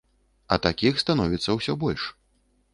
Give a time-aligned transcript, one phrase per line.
[0.55, 2.11] А такіх становіцца ўсё больш.